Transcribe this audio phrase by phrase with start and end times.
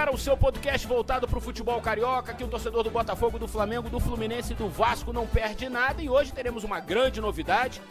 [0.00, 3.46] galera, o seu podcast voltado para o futebol carioca, que o torcedor do Botafogo, do
[3.46, 6.00] Flamengo, do Fluminense e do Vasco não perde nada.
[6.00, 7.82] E hoje teremos uma grande novidade,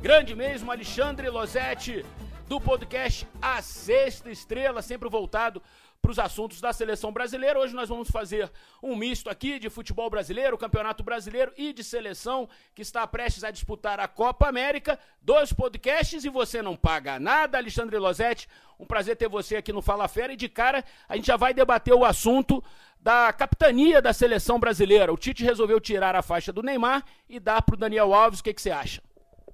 [0.00, 2.06] grande mesmo, Alexandre Losetti,
[2.48, 5.62] do podcast A Sexta Estrela, sempre voltado
[6.00, 7.58] para os assuntos da seleção brasileira.
[7.58, 8.50] Hoje nós vamos fazer
[8.82, 13.50] um misto aqui de futebol brasileiro, campeonato brasileiro e de seleção que está prestes a
[13.50, 14.98] disputar a Copa América.
[15.20, 18.48] Dois podcasts e você não paga nada, Alexandre Losetti.
[18.78, 21.52] Um prazer ter você aqui no Fala Fera e de cara a gente já vai
[21.52, 22.62] debater o assunto
[23.00, 25.12] da capitania da seleção brasileira.
[25.12, 28.40] O Tite resolveu tirar a faixa do Neymar e dar para o Daniel Alves.
[28.40, 29.02] O que, que você acha?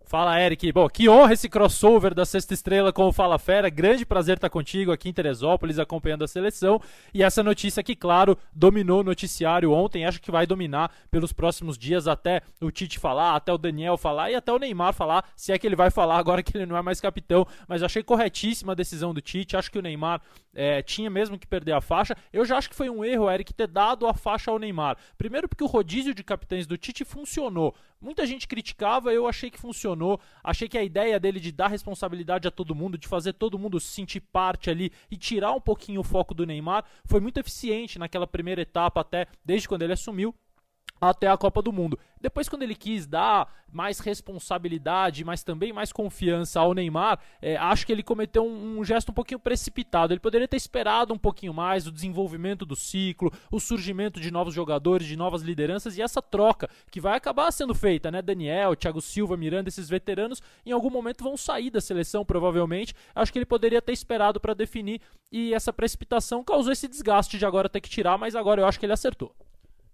[0.06, 0.70] Fala, Eric.
[0.70, 3.70] Bom, que honra esse crossover da Sexta Estrela com o Fala Fera.
[3.70, 6.78] Grande prazer estar contigo aqui em Teresópolis, acompanhando a seleção.
[7.12, 11.78] E essa notícia que, claro, dominou o noticiário ontem, acho que vai dominar pelos próximos
[11.78, 15.52] dias até o Tite falar, até o Daniel falar e até o Neymar falar, se
[15.52, 17.46] é que ele vai falar agora que ele não é mais capitão.
[17.66, 19.56] Mas achei corretíssima a decisão do Tite.
[19.56, 20.20] Acho que o Neymar
[20.54, 22.14] é, tinha mesmo que perder a faixa.
[22.30, 24.98] Eu já acho que foi um erro, Eric, ter dado a faixa ao Neymar.
[25.16, 27.74] Primeiro, porque o rodízio de capitães do Tite funcionou.
[28.04, 30.20] Muita gente criticava, eu achei que funcionou.
[30.42, 33.80] Achei que a ideia dele de dar responsabilidade a todo mundo, de fazer todo mundo
[33.80, 38.26] sentir parte ali e tirar um pouquinho o foco do Neymar, foi muito eficiente naquela
[38.26, 40.34] primeira etapa, até desde quando ele assumiu
[41.00, 41.98] até a Copa do Mundo.
[42.20, 47.84] Depois, quando ele quis dar mais responsabilidade, mas também mais confiança ao Neymar, é, acho
[47.84, 50.12] que ele cometeu um, um, gesto um pouquinho precipitado.
[50.12, 54.54] Ele poderia ter esperado um pouquinho mais o desenvolvimento do ciclo, o surgimento de novos
[54.54, 58.22] jogadores, de novas lideranças e essa troca que vai acabar sendo feita, né?
[58.22, 62.94] Daniel, Thiago Silva, Miranda, esses veteranos, em algum momento vão sair da seleção, provavelmente.
[63.14, 67.44] Acho que ele poderia ter esperado para definir e essa precipitação causou esse desgaste de
[67.44, 69.34] agora ter que tirar, mas agora eu acho que ele acertou.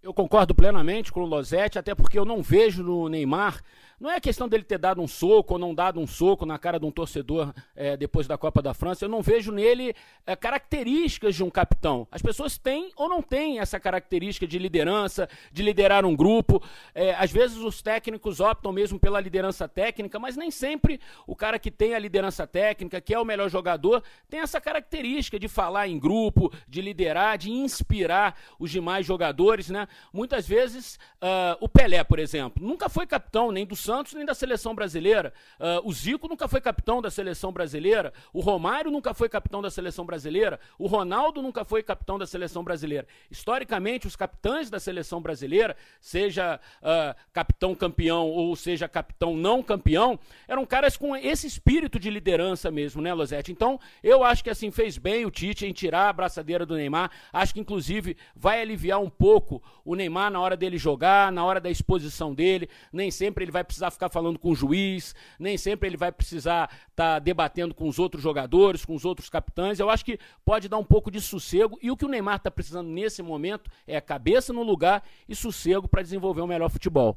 [0.02, 3.60] Eu concordo plenamente com o Losetti, até porque eu não vejo no Neymar
[4.00, 6.80] não é questão dele ter dado um soco ou não dado um soco na cara
[6.80, 9.04] de um torcedor é, depois da Copa da França.
[9.04, 9.94] Eu não vejo nele
[10.26, 12.08] é, características de um capitão.
[12.10, 16.62] As pessoas têm ou não têm essa característica de liderança, de liderar um grupo.
[16.94, 21.58] É, às vezes os técnicos optam mesmo pela liderança técnica, mas nem sempre o cara
[21.58, 25.88] que tem a liderança técnica, que é o melhor jogador, tem essa característica de falar
[25.88, 29.68] em grupo, de liderar, de inspirar os demais jogadores.
[29.68, 29.86] Né?
[30.10, 34.34] Muitas vezes, uh, o Pelé, por exemplo, nunca foi capitão nem do Santos nem da
[34.34, 35.32] seleção brasileira.
[35.58, 38.12] Uh, o Zico nunca foi capitão da seleção brasileira.
[38.32, 40.60] O Romário nunca foi capitão da seleção brasileira.
[40.78, 43.04] O Ronaldo nunca foi capitão da seleção brasileira.
[43.28, 50.20] Historicamente, os capitães da seleção brasileira, seja uh, capitão campeão ou seja capitão não campeão,
[50.46, 53.50] eram caras com esse espírito de liderança mesmo, né, Losete?
[53.50, 57.10] Então, eu acho que assim fez bem o Tite em tirar a braçadeira do Neymar.
[57.32, 61.60] Acho que inclusive vai aliviar um pouco o Neymar na hora dele jogar, na hora
[61.60, 62.68] da exposição dele.
[62.92, 66.12] Nem sempre ele vai precisar precisar ficar falando com o juiz, nem sempre ele vai
[66.12, 69.80] precisar estar tá debatendo com os outros jogadores, com os outros capitães.
[69.80, 71.78] Eu acho que pode dar um pouco de sossego.
[71.82, 75.88] E o que o Neymar está precisando nesse momento é cabeça no lugar e sossego
[75.88, 77.16] para desenvolver um melhor futebol.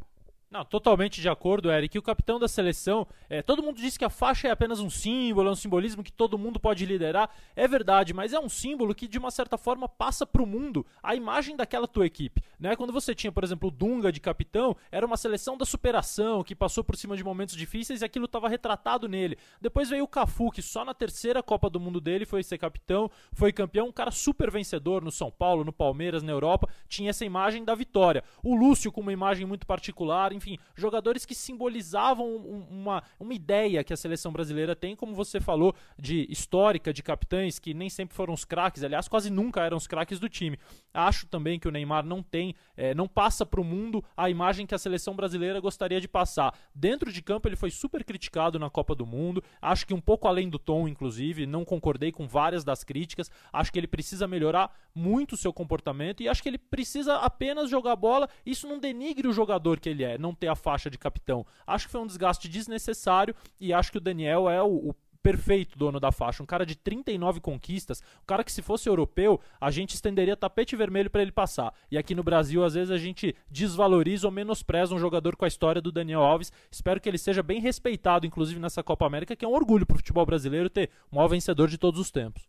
[0.54, 1.98] Não, totalmente de acordo, Eric.
[1.98, 5.50] O capitão da seleção, é, todo mundo diz que a faixa é apenas um símbolo,
[5.50, 7.28] é um simbolismo que todo mundo pode liderar.
[7.56, 10.86] É verdade, mas é um símbolo que de uma certa forma passa para o mundo
[11.02, 12.44] a imagem daquela tua equipe.
[12.60, 12.76] Né?
[12.76, 16.54] Quando você tinha, por exemplo, o Dunga de capitão, era uma seleção da superação, que
[16.54, 19.40] passou por cima de momentos difíceis e aquilo estava retratado nele.
[19.60, 23.10] Depois veio o Cafu, que só na terceira Copa do Mundo dele foi ser capitão,
[23.34, 27.26] foi campeão, um cara super vencedor no São Paulo, no Palmeiras, na Europa, tinha essa
[27.26, 28.24] imagem da vitória.
[28.44, 32.36] O Lúcio com uma imagem muito particular, enfim, jogadores que simbolizavam
[32.70, 37.60] uma, uma ideia que a seleção brasileira tem, como você falou, de histórica de capitães
[37.60, 40.60] que nem sempre foram os craques, aliás, quase nunca eram os craques do time.
[40.94, 44.66] Acho também que o Neymar não tem, é, não passa para o mundo a imagem
[44.66, 46.54] que a seleção brasileira gostaria de passar.
[46.76, 50.28] Dentro de campo ele foi super criticado na Copa do Mundo, acho que um pouco
[50.28, 54.76] além do tom, inclusive, não concordei com várias das críticas, acho que ele precisa melhorar
[54.94, 59.28] muito o seu comportamento e acho que ele precisa apenas jogar bola, isso não denigre
[59.28, 61.46] o jogador que ele é, não ter a faixa de capitão.
[61.68, 65.80] Acho que foi um desgaste desnecessário e acho que o Daniel é o, o perfeito
[65.80, 69.72] dono da faixa, um cara de 39 conquistas, um cara que se fosse europeu, a
[69.72, 71.74] gente estenderia tapete vermelho para ele passar.
[71.90, 75.48] E aqui no Brasil, às vezes a gente desvaloriza ou menospreza um jogador com a
[75.48, 76.52] história do Daniel Alves.
[76.70, 79.96] Espero que ele seja bem respeitado, inclusive nessa Copa América, que é um orgulho para
[79.96, 82.44] o futebol brasileiro ter o maior vencedor de todos os tempos.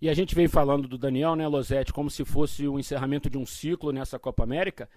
[0.00, 3.36] E a gente veio falando do Daniel, né, Losetti, como se fosse o encerramento de
[3.36, 4.88] um ciclo nessa Copa América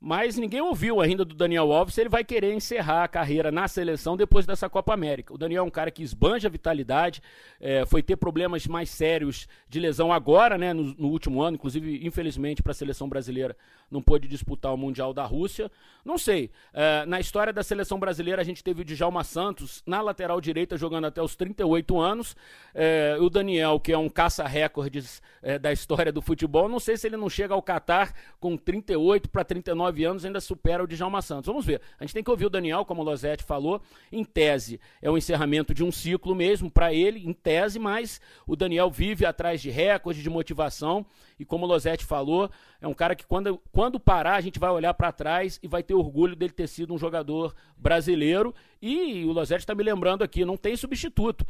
[0.00, 3.68] mas ninguém ouviu ainda do Daniel Alves se ele vai querer encerrar a carreira na
[3.68, 5.34] seleção depois dessa Copa América.
[5.34, 7.22] O Daniel é um cara que esbanja a vitalidade,
[7.60, 12.00] é, foi ter problemas mais sérios de lesão agora, né, no, no último ano, inclusive,
[12.06, 13.54] infelizmente, para a seleção brasileira,
[13.90, 15.70] não pôde disputar o Mundial da Rússia.
[16.04, 16.50] Não sei.
[16.72, 20.76] É, na história da seleção brasileira, a gente teve o Djalma Santos na lateral direita
[20.76, 22.36] jogando até os 38 anos.
[22.72, 27.06] É, o Daniel, que é um caça-recordes é, da história do futebol, não sei se
[27.06, 31.46] ele não chega ao Catar com 38 para 39 anos, ainda supera o Djalma Santos.
[31.46, 31.80] Vamos ver.
[31.98, 33.82] A gente tem que ouvir o Daniel, como o Losetti falou.
[34.12, 38.54] Em tese, é o encerramento de um ciclo mesmo para ele, em tese, mas o
[38.54, 41.04] Daniel vive atrás de recordes, de motivação.
[41.38, 42.50] E como o Losetti falou,
[42.80, 45.82] é um cara que quando, quando parar, a gente vai olhar para trás e vai
[45.82, 48.54] ter orgulho dele ter sido um jogador brasileiro.
[48.82, 51.46] E o Losetti está me lembrando aqui, não tem substituto.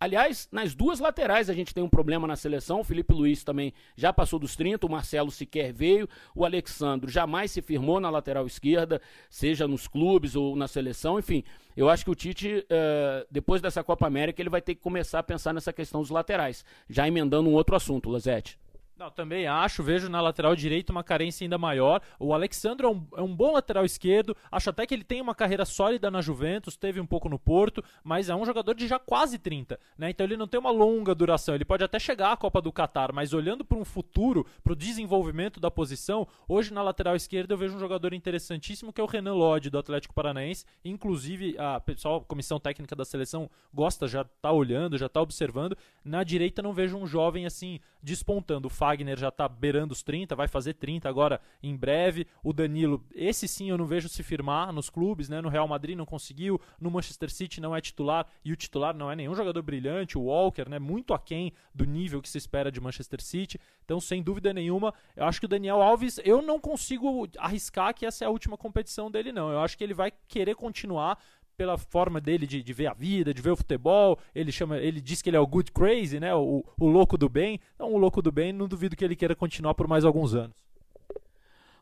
[0.00, 2.80] Aliás, nas duas laterais a gente tem um problema na seleção.
[2.80, 7.50] O Felipe Luiz também já passou dos 30, o Marcelo sequer veio, o Alexandro jamais
[7.50, 8.98] se firmou na lateral esquerda,
[9.28, 11.18] seja nos clubes ou na seleção.
[11.18, 11.44] Enfim,
[11.76, 15.18] eu acho que o Tite, uh, depois dessa Copa América, ele vai ter que começar
[15.18, 18.58] a pensar nessa questão dos laterais, já emendando um outro assunto, Lozete.
[19.00, 22.02] Não, também acho, vejo na lateral direita uma carência ainda maior.
[22.18, 25.34] O Alexandre é um, é um, bom lateral esquerdo, acho até que ele tem uma
[25.34, 28.98] carreira sólida na Juventus, teve um pouco no Porto, mas é um jogador de já
[28.98, 30.10] quase 30, né?
[30.10, 33.10] Então ele não tem uma longa duração, ele pode até chegar à Copa do Catar,
[33.10, 37.58] mas olhando para um futuro, para o desenvolvimento da posição, hoje na lateral esquerda eu
[37.58, 42.18] vejo um jogador interessantíssimo que é o Renan Lodge do Atlético Paranaense, inclusive a pessoal,
[42.18, 45.74] a comissão técnica da seleção gosta, já está olhando, já está observando.
[46.04, 48.68] Na direita não vejo um jovem assim despontando.
[48.68, 52.26] O Fagner já está beirando os 30, vai fazer 30 agora em breve.
[52.42, 55.40] O Danilo, esse sim eu não vejo se firmar nos clubes, né?
[55.40, 59.08] No Real Madrid não conseguiu, no Manchester City não é titular e o titular não
[59.08, 60.80] é nenhum jogador brilhante, o Walker, né?
[60.80, 63.60] Muito aquém do nível que se espera de Manchester City.
[63.84, 68.04] Então, sem dúvida nenhuma, eu acho que o Daniel Alves, eu não consigo arriscar que
[68.04, 69.52] essa é a última competição dele, não.
[69.52, 71.16] Eu acho que ele vai querer continuar
[71.60, 74.18] pela forma dele de, de, ver a vida, de ver o futebol.
[74.34, 76.34] Ele chama, ele diz que ele é o good crazy, né?
[76.34, 77.60] O, o louco do bem.
[77.74, 80.56] Então, o louco do bem, não duvido que ele queira continuar por mais alguns anos.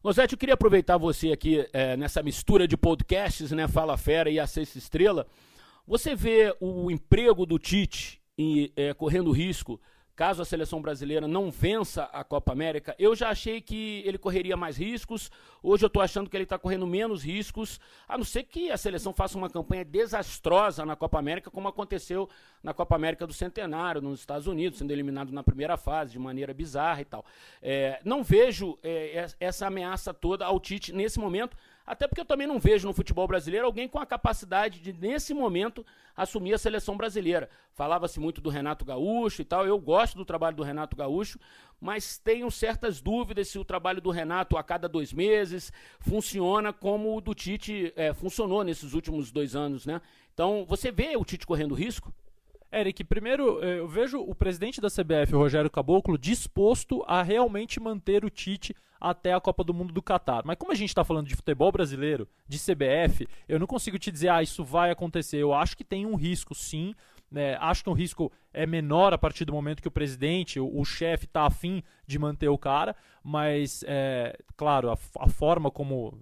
[0.02, 3.68] Rosete, eu queria aproveitar você aqui é, nessa mistura de podcasts, né?
[3.68, 5.28] Fala Fera e a Sexta Estrela.
[5.86, 9.80] Você vê o emprego do Tite em, é, correndo risco
[10.18, 14.56] caso a seleção brasileira não vença a Copa América, eu já achei que ele correria
[14.56, 15.30] mais riscos.
[15.62, 17.78] Hoje eu estou achando que ele está correndo menos riscos,
[18.08, 22.28] a não ser que a seleção faça uma campanha desastrosa na Copa América, como aconteceu
[22.64, 26.52] na Copa América do Centenário, nos Estados Unidos, sendo eliminado na primeira fase de maneira
[26.52, 27.24] bizarra e tal.
[27.62, 31.56] É, não vejo é, essa ameaça toda ao Tite nesse momento.
[31.88, 35.32] Até porque eu também não vejo no futebol brasileiro alguém com a capacidade de, nesse
[35.32, 37.48] momento, assumir a seleção brasileira.
[37.72, 39.66] Falava-se muito do Renato Gaúcho e tal.
[39.66, 41.38] Eu gosto do trabalho do Renato Gaúcho,
[41.80, 47.16] mas tenho certas dúvidas se o trabalho do Renato a cada dois meses funciona como
[47.16, 50.02] o do Tite é, funcionou nesses últimos dois anos, né?
[50.34, 52.12] Então, você vê o Tite correndo risco?
[52.70, 57.80] Eric, primeiro eh, eu vejo o presidente da CBF, o Rogério Caboclo, disposto a realmente
[57.80, 60.42] manter o Tite até a Copa do Mundo do Catar.
[60.44, 64.10] Mas como a gente está falando de futebol brasileiro, de CBF, eu não consigo te
[64.10, 65.38] dizer, ah, isso vai acontecer.
[65.38, 66.94] Eu acho que tem um risco, sim.
[67.30, 67.56] Né?
[67.60, 70.84] Acho que o risco é menor a partir do momento que o presidente, o, o
[70.84, 72.96] chefe, está afim de manter o cara.
[73.22, 76.18] Mas, é, claro, a, a forma como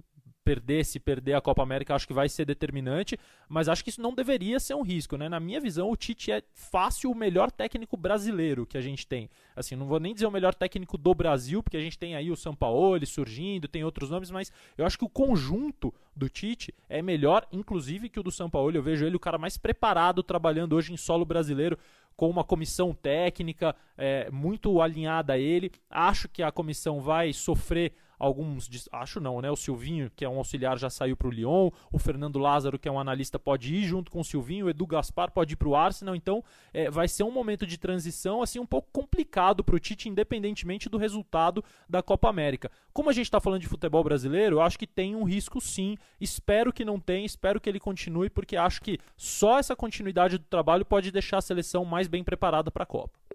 [0.46, 4.00] perder, se perder a Copa América, acho que vai ser determinante, mas acho que isso
[4.00, 5.28] não deveria ser um risco, né?
[5.28, 9.28] Na minha visão, o Tite é fácil o melhor técnico brasileiro que a gente tem.
[9.56, 12.31] Assim, não vou nem dizer o melhor técnico do Brasil, porque a gente tem aí
[12.31, 17.02] o Sampaoli surgindo, tem outros nomes, mas eu acho que o conjunto do Tite é
[17.02, 18.76] melhor, inclusive, que o do Sampaoli.
[18.76, 21.76] Eu vejo ele o cara mais preparado trabalhando hoje em solo brasileiro
[22.16, 25.72] com uma comissão técnica é, muito alinhada a ele.
[25.91, 29.51] Acho que a comissão vai sofrer alguns, acho não, né?
[29.51, 32.89] O Silvinho, que é um auxiliar, já saiu para o Lyon, o Fernando Lázaro, que
[32.89, 35.69] é um analista, pode ir junto com o Silvinho, o Edu Gaspar pode ir para
[35.69, 36.43] o Arsenal, então
[36.73, 40.89] é, vai ser um momento de transição assim um pouco complicado para o Tite, independentemente
[40.89, 42.70] do resultado da Copa América.
[42.93, 45.96] Como a gente está falando de futebol brasileiro, eu acho que tem um risco sim,
[46.20, 50.44] espero que não tenha, espero que ele continue, porque acho que só essa continuidade do
[50.44, 53.26] trabalho pode deixar a seleção mais bem preparada para a Copa.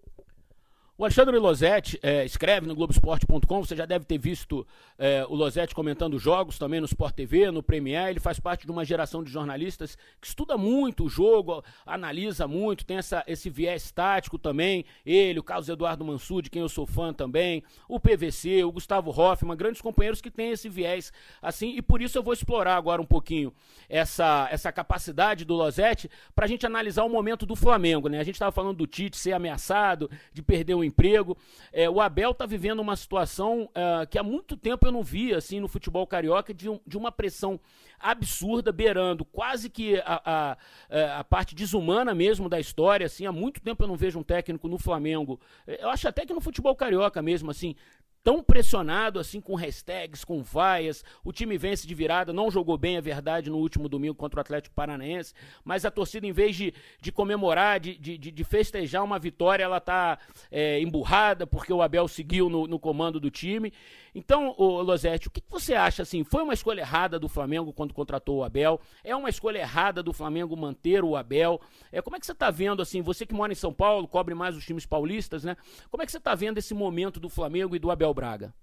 [1.01, 4.67] O Alexandre Losetti é, escreve no Globoesporte.com, você já deve ter visto
[4.99, 8.11] é, o Losetti comentando jogos também no Sport TV, no Premier.
[8.11, 12.85] Ele faz parte de uma geração de jornalistas que estuda muito o jogo, analisa muito,
[12.85, 14.85] tem essa, esse viés tático também.
[15.03, 19.09] Ele, o Carlos Eduardo Mansur, de quem eu sou fã também, o PVC, o Gustavo
[19.09, 23.01] Hoffman, grandes companheiros que têm esse viés assim, e por isso eu vou explorar agora
[23.01, 23.51] um pouquinho
[23.89, 28.07] essa, essa capacidade do Losetti para a gente analisar o momento do Flamengo.
[28.07, 28.19] Né?
[28.19, 31.37] A gente estava falando do Tite ser ameaçado, de perder o emprego.
[31.73, 35.37] É, o Abel está vivendo uma situação uh, que há muito tempo eu não via
[35.37, 37.59] assim, no futebol carioca, de, de uma pressão
[38.01, 40.57] absurda, beirando quase que a, a,
[40.89, 43.05] é, a, parte desumana mesmo da história.
[43.05, 45.39] Assim, há muito tempo eu não vejo um técnico no Flamengo.
[45.67, 47.75] É, eu acho até que no futebol carioca mesmo, assim,
[48.23, 51.03] tão pressionado assim com hashtags, com vaias.
[51.23, 54.41] O time vence de virada, não jogou bem, é verdade, no último domingo contra o
[54.41, 59.19] Atlético Paranaense, mas a torcida, em vez de, de comemorar, de, de, de festejar uma
[59.19, 63.73] vitória, ela está é, emburrada porque o Abel seguiu no, no comando do time.
[64.13, 66.23] Então, ô, o que, que você acha assim?
[66.23, 68.79] Foi uma escolha errada do Flamengo quando contratou o Abel?
[69.03, 71.61] É uma escolha errada do Flamengo manter o Abel?
[71.91, 73.01] É, como é que você está vendo assim?
[73.01, 75.55] Você que mora em São Paulo, cobre mais os times paulistas, né?
[75.89, 78.53] Como é que você está vendo esse momento do Flamengo e do Abel Braga?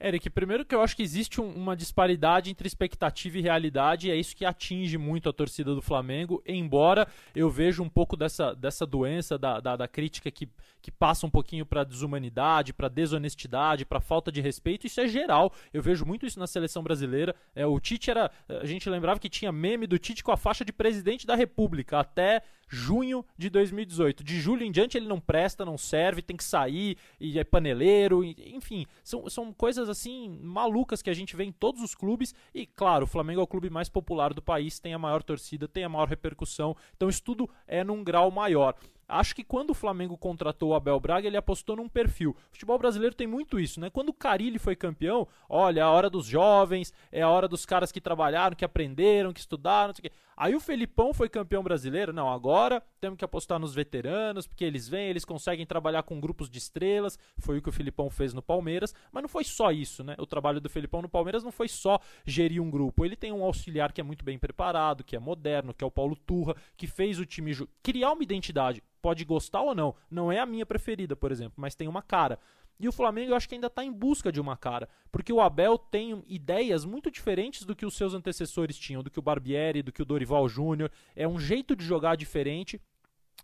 [0.00, 4.10] Eric, primeiro que eu acho que existe um, uma disparidade entre expectativa e realidade, e
[4.12, 8.54] é isso que atinge muito a torcida do Flamengo, embora eu veja um pouco dessa,
[8.54, 10.48] dessa doença, da, da, da crítica que,
[10.80, 15.52] que passa um pouquinho para desumanidade, para desonestidade, para falta de respeito, isso é geral.
[15.72, 17.34] Eu vejo muito isso na seleção brasileira.
[17.54, 18.30] É, o Tite era.
[18.48, 21.98] A gente lembrava que tinha meme do Tite com a faixa de presidente da República
[21.98, 24.22] até junho de 2018.
[24.22, 28.22] De julho em diante ele não presta, não serve, tem que sair, e é paneleiro,
[28.22, 32.34] enfim, são, são coisas assim malucas que a gente vê em todos os clubes.
[32.54, 35.66] E claro, o Flamengo é o clube mais popular do país, tem a maior torcida,
[35.66, 38.74] tem a maior repercussão, então isso tudo é num grau maior.
[39.08, 42.30] Acho que quando o Flamengo contratou o Abel Braga, ele apostou num perfil.
[42.30, 43.88] O futebol brasileiro tem muito isso, né?
[43.88, 47.64] Quando o Carilli foi campeão, olha, é a hora dos jovens, é a hora dos
[47.64, 50.16] caras que trabalharam, que aprenderam, que estudaram, não sei o quê.
[50.40, 52.12] Aí o Felipão foi campeão brasileiro.
[52.12, 56.48] Não, agora temos que apostar nos veteranos, porque eles vêm, eles conseguem trabalhar com grupos
[56.48, 57.18] de estrelas.
[57.38, 58.94] Foi o que o Felipão fez no Palmeiras.
[59.10, 60.14] Mas não foi só isso, né?
[60.16, 63.04] O trabalho do Felipão no Palmeiras não foi só gerir um grupo.
[63.04, 65.90] Ele tem um auxiliar que é muito bem preparado, que é moderno, que é o
[65.90, 67.52] Paulo Turra, que fez o time
[67.82, 68.80] criar uma identidade.
[69.02, 69.96] Pode gostar ou não.
[70.08, 72.38] Não é a minha preferida, por exemplo, mas tem uma cara.
[72.80, 75.40] E o Flamengo eu acho que ainda está em busca de uma cara, porque o
[75.40, 79.82] Abel tem ideias muito diferentes do que os seus antecessores tinham, do que o Barbieri,
[79.82, 80.90] do que o Dorival Júnior.
[81.16, 82.80] É um jeito de jogar diferente.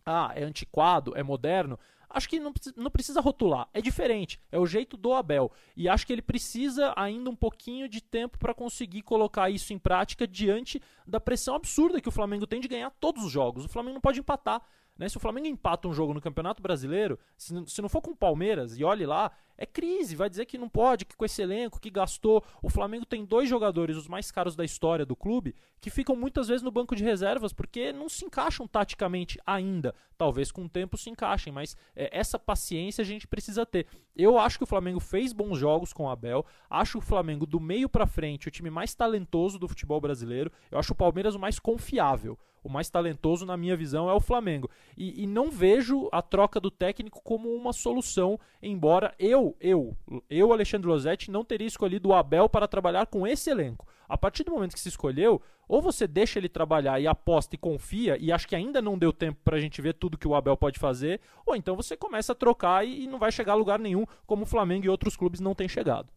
[0.06, 1.78] Ah, é antiquado, é moderno.
[2.14, 5.50] Acho que não, não precisa rotular, é diferente, é o jeito do Abel.
[5.76, 9.78] E acho que ele precisa ainda um pouquinho de tempo para conseguir colocar isso em
[9.80, 13.64] prática diante da pressão absurda que o Flamengo tem de ganhar todos os jogos.
[13.64, 14.62] O Flamengo não pode empatar.
[14.98, 15.08] Né?
[15.08, 18.16] Se o Flamengo empata um jogo no Campeonato Brasileiro, se, se não for com o
[18.16, 20.16] Palmeiras, e olhe lá, é crise.
[20.16, 22.44] Vai dizer que não pode, que com esse elenco que gastou.
[22.62, 26.48] O Flamengo tem dois jogadores, os mais caros da história do clube, que ficam muitas
[26.48, 29.94] vezes no banco de reservas porque não se encaixam taticamente ainda.
[30.16, 33.86] Talvez com o tempo se encaixem, mas é, essa paciência a gente precisa ter.
[34.16, 36.46] Eu acho que o Flamengo fez bons jogos com o Abel.
[36.70, 40.50] Acho o Flamengo do meio para frente o time mais talentoso do futebol brasileiro.
[40.70, 44.20] Eu acho o Palmeiras o mais confiável o mais talentoso, na minha visão, é o
[44.20, 44.70] Flamengo.
[44.96, 49.96] E, e, não vejo a troca do técnico como uma solução, embora eu, eu,
[50.30, 53.86] eu, Alexandre Losetti, não teria escolhido o Abel para trabalhar com esse elenco.
[54.08, 57.58] A partir do momento que se escolheu, ou você deixa ele trabalhar e aposta e
[57.58, 60.34] confia, e acho que ainda não deu tempo para a gente ver tudo que o
[60.34, 63.78] Abel pode fazer, ou então você começa a trocar e, não vai chegar a lugar
[63.78, 66.08] nenhum, como o Flamengo e outros clubes não têm chegado.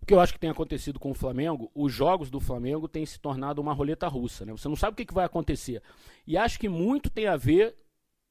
[0.00, 3.06] O que eu acho que tem acontecido com o Flamengo, os jogos do Flamengo têm
[3.06, 4.52] se tornado uma roleta russa, né?
[4.52, 5.82] Você não sabe o que vai acontecer.
[6.26, 7.74] E acho que muito tem a ver,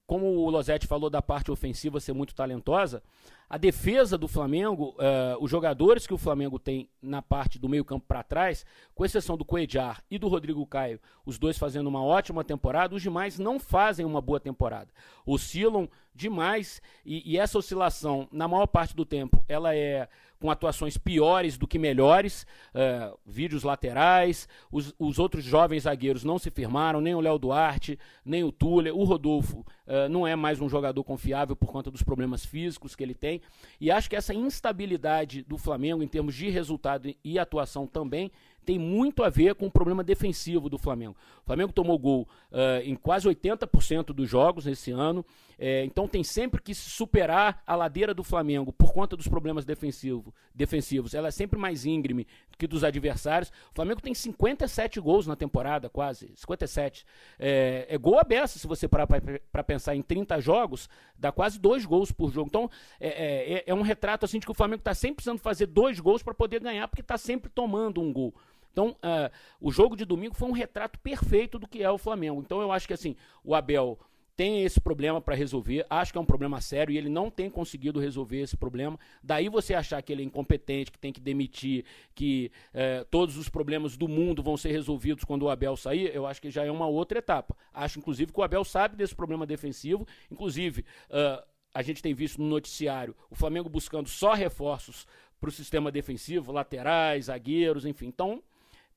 [0.05, 3.01] como o Losetti falou da parte ofensiva ser muito talentosa,
[3.49, 8.05] a defesa do Flamengo, uh, os jogadores que o Flamengo tem na parte do meio-campo
[8.07, 12.43] para trás, com exceção do Coedjar e do Rodrigo Caio, os dois fazendo uma ótima
[12.43, 14.91] temporada, os demais não fazem uma boa temporada.
[15.25, 20.07] Oscilam demais e, e essa oscilação, na maior parte do tempo, ela é
[20.43, 22.45] com atuações piores do que melhores,
[22.75, 27.97] uh, vídeos laterais, os, os, outros jovens zagueiros não se firmaram, nem o Léo Duarte,
[28.25, 32.03] nem o Túlio, o Rodolfo uh, não é mais um jogador confiável por conta dos
[32.03, 33.39] problemas físicos que ele tem,
[33.79, 38.29] e acho que essa instabilidade do Flamengo em termos de resultado e atuação também
[38.63, 41.15] tem muito a ver com o problema defensivo do Flamengo.
[41.43, 45.25] O Flamengo tomou gol uh, em quase 80% dos jogos esse ano,
[45.57, 50.33] é, então tem sempre que superar a ladeira do Flamengo por conta dos problemas defensivo,
[50.53, 51.13] defensivos.
[51.13, 52.27] Ela é sempre mais íngreme
[52.57, 53.49] que dos adversários.
[53.71, 57.05] O Flamengo tem 57 gols na temporada, quase, 57.
[57.39, 61.85] É, é gol aberto, se você parar para pensar em 30 jogos, dá quase dois
[61.85, 62.47] gols por jogo.
[62.47, 65.67] Então é, é, é um retrato assim de que o Flamengo está sempre precisando fazer
[65.67, 68.33] dois gols para poder ganhar, porque está sempre tomando um gol.
[68.73, 72.41] Então, uh, o jogo de domingo foi um retrato perfeito do que é o Flamengo.
[72.41, 73.99] Então, eu acho que assim, o Abel
[74.35, 77.51] tem esse problema para resolver, acho que é um problema sério e ele não tem
[77.51, 78.99] conseguido resolver esse problema.
[79.21, 83.47] Daí você achar que ele é incompetente, que tem que demitir, que uh, todos os
[83.47, 86.71] problemas do mundo vão ser resolvidos quando o Abel sair, eu acho que já é
[86.71, 87.55] uma outra etapa.
[87.71, 90.83] Acho, inclusive, que o Abel sabe desse problema defensivo, inclusive.
[91.11, 91.43] Uh,
[91.75, 95.07] a gente tem visto no noticiário o Flamengo buscando só reforços
[95.39, 98.07] para o sistema defensivo, laterais, zagueiros, enfim.
[98.07, 98.41] Então,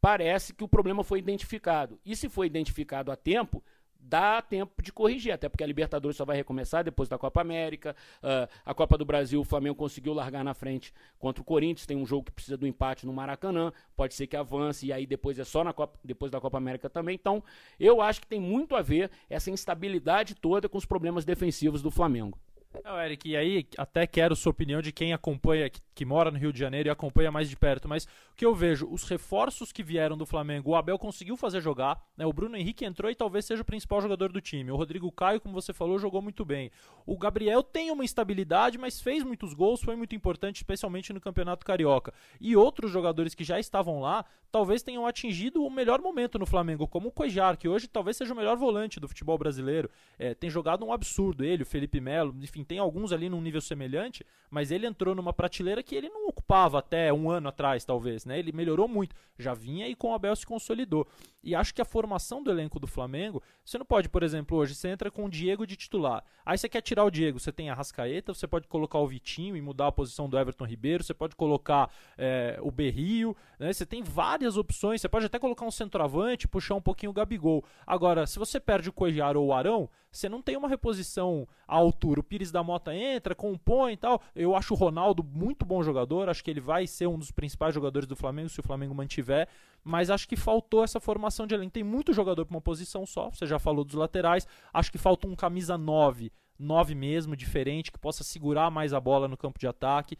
[0.06, 1.98] parece que o problema foi identificado.
[2.06, 3.60] E se foi identificado a tempo,
[3.98, 7.96] dá tempo de corrigir, até porque a Libertadores só vai recomeçar depois da Copa América.
[8.22, 11.86] Uh, a Copa do Brasil, o Flamengo conseguiu largar na frente contra o Corinthians.
[11.86, 13.72] Tem um jogo que precisa do empate no Maracanã.
[13.96, 16.88] Pode ser que avance, e aí depois é só na Copa, depois da Copa América
[16.88, 17.16] também.
[17.16, 17.42] Então,
[17.80, 21.90] eu acho que tem muito a ver essa instabilidade toda com os problemas defensivos do
[21.90, 22.38] Flamengo.
[22.84, 26.38] É, Eric, e aí até quero sua opinião de quem acompanha, que, que, mora no
[26.38, 29.72] Rio de Janeiro e acompanha mais de perto, mas o que eu vejo, os reforços
[29.72, 32.26] que vieram do Flamengo, o Abel conseguiu fazer jogar, né?
[32.26, 34.70] O Bruno Henrique entrou e talvez seja o principal jogador do time.
[34.70, 36.70] O Rodrigo Caio, como você falou, jogou muito bem.
[37.06, 41.64] O Gabriel tem uma instabilidade, mas fez muitos gols, foi muito importante, especialmente no Campeonato
[41.64, 42.12] Carioca.
[42.40, 46.86] E outros jogadores que já estavam lá, talvez tenham atingido o melhor momento no Flamengo,
[46.86, 49.90] como o Cuejar, que hoje talvez seja o melhor volante do futebol brasileiro.
[50.18, 53.60] É, tem jogado um absurdo, ele, o Felipe Melo, enfim, tem alguns ali num nível
[53.60, 58.24] semelhante, mas ele entrou numa prateleira que ele não ocupava até um ano atrás, talvez,
[58.24, 58.38] né?
[58.38, 61.06] Ele melhorou muito, já vinha e com o Abel se consolidou.
[61.42, 64.74] E acho que a formação do elenco do Flamengo, você não pode, por exemplo, hoje
[64.74, 66.24] você entra com o Diego de titular.
[66.44, 69.56] Aí você quer tirar o Diego, você tem a Rascaeta, você pode colocar o Vitinho
[69.56, 73.72] e mudar a posição do Everton Ribeiro, você pode colocar é, o Berrio, né?
[73.72, 77.64] Você tem várias opções, você pode até colocar um centroavante, puxar um pouquinho o Gabigol.
[77.86, 81.76] Agora, se você perde o Coelhar ou o Arão, você não tem uma reposição à
[81.76, 82.20] altura.
[82.20, 84.22] O Pires da Mota entra, compõe e tal.
[84.34, 87.74] Eu acho o Ronaldo muito bom jogador, acho que ele vai ser um dos principais
[87.74, 89.48] jogadores do Flamengo se o Flamengo mantiver,
[89.84, 91.72] mas acho que faltou essa formação de elenco.
[91.72, 95.26] Tem muito jogador para uma posição só, você já falou dos laterais, acho que falta
[95.28, 99.66] um camisa 9, 9 mesmo, diferente, que possa segurar mais a bola no campo de
[99.66, 100.16] ataque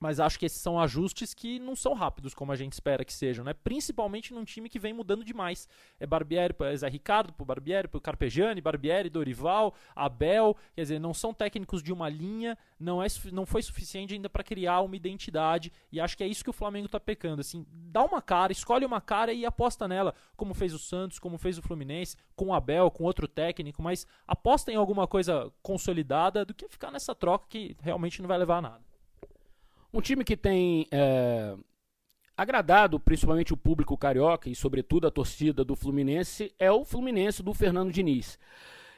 [0.00, 3.12] mas acho que esses são ajustes que não são rápidos como a gente espera que
[3.12, 3.52] sejam, né?
[3.52, 5.68] Principalmente num time que vem mudando demais.
[6.00, 11.12] É Barbieri para Zé Ricardo, pro Barbieri, pro Carpegiani, Barbieri, Dorival, Abel, quer dizer, não
[11.12, 15.70] são técnicos de uma linha, não é não foi suficiente ainda para criar uma identidade
[15.92, 18.86] e acho que é isso que o Flamengo tá pecando, assim, dá uma cara, escolhe
[18.86, 22.54] uma cara e aposta nela, como fez o Santos, como fez o Fluminense, com o
[22.54, 27.46] Abel, com outro técnico, mas aposta em alguma coisa consolidada do que ficar nessa troca
[27.48, 28.89] que realmente não vai levar a nada.
[29.92, 31.56] Um time que tem é,
[32.36, 37.52] agradado principalmente o público carioca e, sobretudo, a torcida do Fluminense é o Fluminense do
[37.52, 38.38] Fernando Diniz.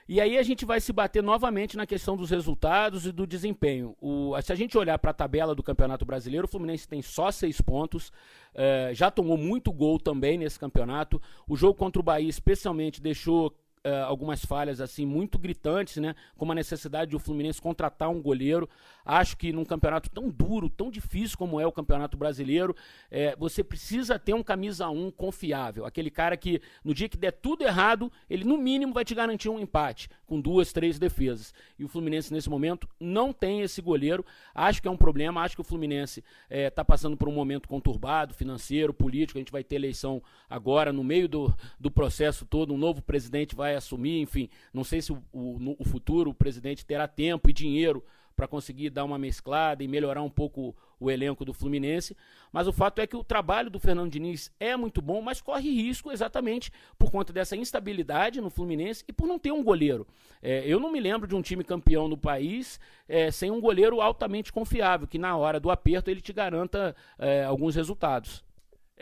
[0.09, 3.97] E aí a gente vai se bater novamente na questão dos resultados e do desempenho.
[4.01, 7.31] O, se a gente olhar para a tabela do Campeonato Brasileiro, o Fluminense tem só
[7.31, 8.13] seis pontos,
[8.55, 11.23] é, já tomou muito gol também nesse campeonato.
[11.49, 16.15] O jogo contra o Bahia, especialmente, deixou uh, algumas falhas assim muito gritantes, né?
[16.37, 18.69] Como a necessidade de o Fluminense contratar um goleiro.
[19.05, 22.75] Acho que num campeonato tão duro, tão difícil como é o Campeonato Brasileiro,
[23.11, 25.85] é, você precisa ter um camisa 1 confiável.
[25.85, 29.49] Aquele cara que, no dia que der tudo errado, ele no mínimo vai te garantir
[29.49, 31.53] um empate, com duas, três defesas.
[31.79, 34.25] E o Fluminense, nesse momento, não tem esse goleiro.
[34.55, 35.43] Acho que é um problema.
[35.43, 39.39] Acho que o Fluminense está é, tá passando por um momento conturbado, financeiro, político.
[39.39, 42.73] A gente vai ter eleição agora, no meio do, do processo todo.
[42.73, 44.21] Um novo presidente vai assumir.
[44.21, 48.05] Enfim, não sei se o, o, no, o futuro o presidente terá tempo e dinheiro
[48.35, 52.17] para conseguir dar uma mesclada e melhorar um pouco o elenco do Fluminense.
[52.53, 55.71] Mas o fato é que o trabalho do Fernando Diniz é muito bom, mas corre
[55.71, 60.07] risco exatamente por conta dessa instabilidade no Fluminense e por não ter um goleiro.
[60.41, 64.01] É, eu não me lembro de um time campeão no país é, sem um goleiro
[64.01, 68.45] altamente confiável, que na hora do aperto ele te garanta é, alguns resultados.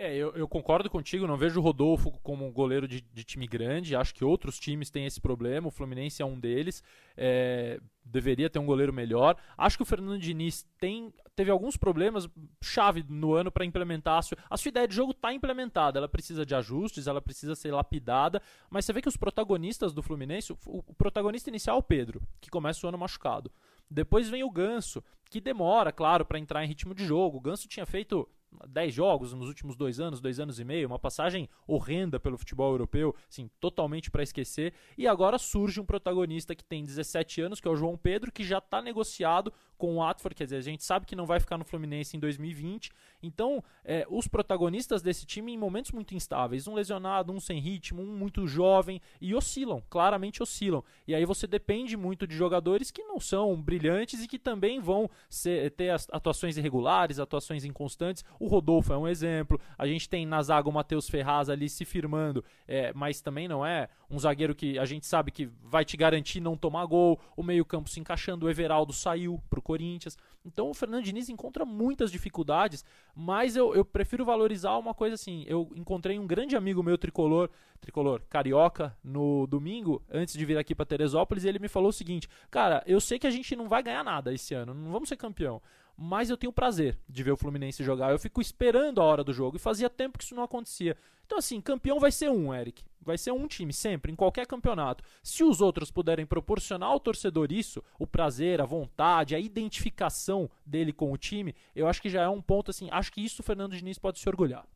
[0.03, 3.47] É, eu, eu, concordo contigo, não vejo o Rodolfo como um goleiro de, de, time
[3.47, 6.83] grande, acho que outros times têm esse problema, o Fluminense é um deles,
[7.15, 9.37] é, deveria ter um goleiro melhor.
[9.59, 12.27] Acho que o Fernando Diniz tem, teve alguns problemas
[12.63, 14.17] chave no ano para implementar.
[14.17, 17.55] A sua, a sua ideia de jogo está implementada, ela precisa de ajustes, ela precisa
[17.55, 21.79] ser lapidada, mas você vê que os protagonistas do Fluminense, o, o protagonista inicial é
[21.79, 23.53] o Pedro, que começa o ano machucado.
[23.91, 27.37] Depois vem o Ganso, que demora, claro, para entrar em ritmo de jogo.
[27.37, 28.27] O Ganso tinha feito
[28.69, 32.73] 10 jogos nos últimos dois anos, dois anos e meio, uma passagem horrenda pelo futebol
[32.73, 34.73] europeu, assim, totalmente para esquecer.
[34.99, 38.45] E agora surge um protagonista que tem 17 anos, que é o João Pedro, que
[38.45, 41.57] já está negociado com o Atford, quer dizer, a gente sabe que não vai ficar
[41.57, 42.91] no Fluminense em 2020.
[43.23, 48.03] Então, é, os protagonistas desse time em momentos muito instáveis, um lesionado, um sem ritmo,
[48.03, 50.85] um muito jovem, e oscilam, claramente oscilam.
[51.09, 55.09] E aí você depende muito de jogadores que não são brilhantes e que também vão
[55.31, 58.23] ser, ter atuações irregulares, atuações inconstantes.
[58.39, 59.59] O Rodolfo é um exemplo.
[59.79, 63.65] A gente tem na zaga o Matheus Ferraz ali se firmando, é, mas também não
[63.65, 67.19] é um zagueiro que a gente sabe que vai te garantir não tomar gol.
[67.35, 70.19] O meio-campo se encaixando, o Everaldo saiu pro Corinthians.
[70.45, 75.45] Então o Fernando Diniz encontra muitas dificuldades, mas eu, eu prefiro valorizar uma coisa assim.
[75.47, 77.49] Eu encontrei um grande amigo meu tricolor,
[77.81, 81.93] tricolor carioca, no domingo, antes de vir aqui para Teresópolis, e ele me falou o
[81.93, 85.09] seguinte: Cara, eu sei que a gente não vai ganhar nada esse ano, não vamos
[85.09, 85.63] ser campeão
[86.03, 88.11] mas eu tenho prazer de ver o Fluminense jogar.
[88.11, 90.97] Eu fico esperando a hora do jogo e fazia tempo que isso não acontecia.
[91.27, 92.83] Então, assim, campeão vai ser um, Eric.
[93.03, 95.05] Vai ser um time, sempre, em qualquer campeonato.
[95.23, 100.91] Se os outros puderem proporcionar ao torcedor isso, o prazer, a vontade, a identificação dele
[100.91, 103.45] com o time, eu acho que já é um ponto, assim, acho que isso o
[103.45, 104.67] Fernando Diniz pode se orgulhar.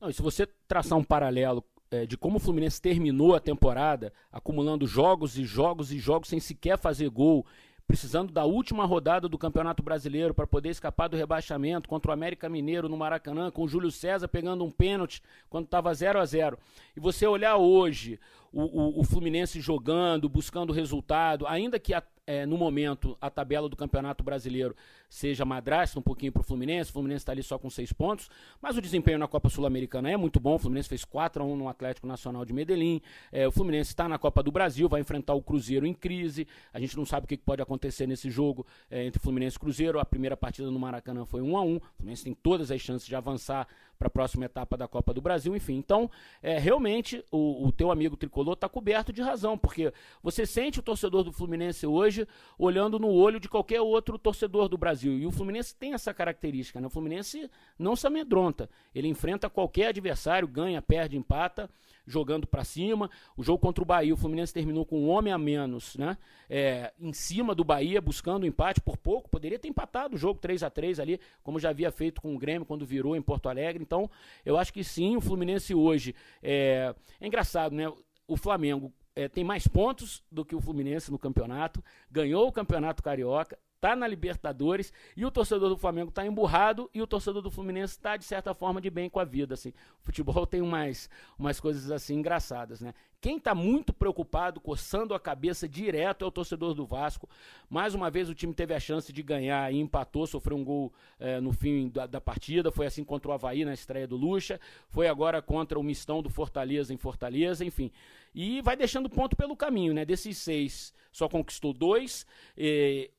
[0.00, 4.12] Não, e se você traçar um paralelo é, de como o Fluminense terminou a temporada,
[4.32, 7.44] acumulando jogos e jogos e jogos sem sequer fazer gol
[7.90, 12.48] precisando da última rodada do Campeonato Brasileiro para poder escapar do rebaixamento contra o América
[12.48, 16.56] Mineiro no Maracanã, com o Júlio César pegando um pênalti quando estava 0 a 0
[16.96, 18.20] E você olhar hoje
[18.52, 23.68] o, o, o Fluminense jogando, buscando resultado, ainda que a, é, no momento a tabela
[23.68, 24.76] do Campeonato Brasileiro
[25.08, 28.28] seja madrasta um pouquinho para o Fluminense, o Fluminense está ali só com seis pontos,
[28.62, 31.56] mas o desempenho na Copa Sul-Americana é muito bom, o Fluminense fez 4 a 1
[31.56, 33.00] no Atlético Nacional de Medellín,
[33.32, 36.78] é, o Fluminense está na Copa do Brasil, vai enfrentar o Cruzeiro em crise, a
[36.78, 40.04] gente não sabe o que pode acontecer nesse jogo é, entre Fluminense e Cruzeiro, a
[40.04, 43.16] primeira partida no Maracanã foi 1 a 1 o Fluminense tem todas as chances de
[43.16, 43.66] avançar
[44.00, 45.74] para a próxima etapa da Copa do Brasil, enfim.
[45.74, 46.10] Então,
[46.42, 50.82] é, realmente, o, o teu amigo tricolor está coberto de razão, porque você sente o
[50.82, 52.26] torcedor do Fluminense hoje
[52.58, 55.18] olhando no olho de qualquer outro torcedor do Brasil.
[55.18, 56.86] E o Fluminense tem essa característica, né?
[56.86, 58.68] O Fluminense não se amedronta.
[58.94, 61.70] Ele enfrenta qualquer adversário, ganha, perde, empata
[62.06, 63.10] jogando para cima.
[63.36, 66.18] O jogo contra o Bahia, o Fluminense terminou com um homem a menos, né?
[66.48, 69.28] É, em cima do Bahia, buscando o empate por pouco.
[69.28, 72.38] Poderia ter empatado o jogo 3 a 3 ali, como já havia feito com o
[72.38, 73.82] Grêmio quando virou em Porto Alegre.
[73.82, 74.10] Então,
[74.44, 76.14] eu acho que sim, o Fluminense hoje.
[76.42, 77.90] É, é engraçado, né?
[78.30, 83.02] O Flamengo é, tem mais pontos do que o Fluminense no campeonato, ganhou o campeonato
[83.02, 87.50] carioca, está na Libertadores e o torcedor do Flamengo está emburrado e o torcedor do
[87.50, 89.54] Fluminense está, de certa forma, de bem com a vida.
[89.54, 89.70] Assim.
[90.00, 92.94] O futebol tem umas, umas coisas assim engraçadas, né?
[93.20, 97.28] Quem está muito preocupado, coçando a cabeça direto, é o torcedor do Vasco.
[97.68, 100.90] Mais uma vez o time teve a chance de ganhar e empatou, sofreu um gol
[101.18, 102.72] é, no fim da, da, partida.
[102.72, 104.58] Foi assim contra o Havaí na estreia do Lucha.
[104.88, 107.92] Foi agora contra o Mistão do Fortaleza em Fortaleza, enfim.
[108.34, 110.04] E vai deixando ponto pelo caminho, né?
[110.06, 112.26] Desses seis, só conquistou dois.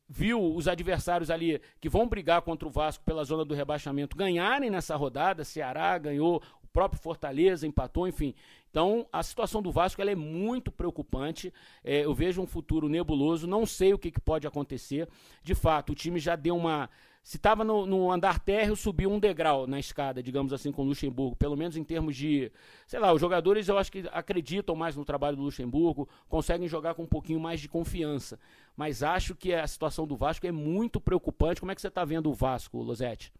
[0.10, 4.72] Viu os adversários ali que vão brigar contra o Vasco pela zona do rebaixamento ganharem
[4.72, 5.44] nessa rodada.
[5.44, 8.34] Ceará ganhou, o próprio Fortaleza empatou, enfim.
[8.72, 11.54] Então, a situação do Vasco é muito preocupante.
[11.84, 15.10] É, eu vejo um futuro nebuloso, não sei o que, que, pode acontecer.
[15.44, 16.90] De fato, o time já deu uma.
[17.22, 20.86] Se estava no, no, andar térreo, subiu um degrau na escada, digamos assim, com o
[20.86, 21.36] Luxemburgo.
[21.36, 22.50] Pelo menos em termos de.
[22.88, 26.94] Sei lá, os jogadores eu acho que acreditam mais no trabalho do Luxemburgo, conseguem jogar
[26.96, 28.40] com um pouquinho mais de confiança.
[28.76, 31.60] Mas acho que a situação do Vasco é muito preocupante.
[31.60, 33.34] Como é que você está vendo o Vasco, Losete?